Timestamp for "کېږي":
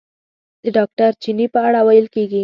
2.15-2.39